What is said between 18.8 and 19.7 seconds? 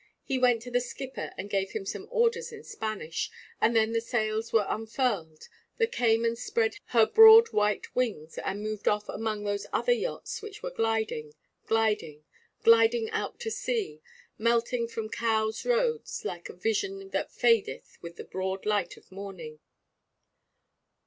of morning.